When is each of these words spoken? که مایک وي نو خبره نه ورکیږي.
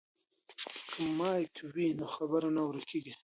که 0.91 0.99
مایک 1.17 1.55
وي 1.73 1.87
نو 1.99 2.07
خبره 2.15 2.49
نه 2.55 2.61
ورکیږي. 2.65 3.13